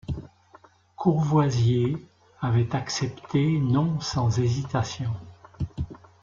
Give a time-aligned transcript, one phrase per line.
[0.95, 1.95] Courvoisier
[2.41, 5.11] avait accepté non sans hésitation.